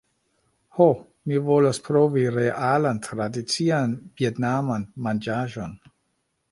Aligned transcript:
"Ho, 0.77 0.87
mi 1.31 1.41
volas 1.49 1.79
provi 1.89 2.25
realan 2.39 3.03
tradician 3.09 3.95
vjetnaman 4.23 4.89
manĝaĵon 5.09 5.83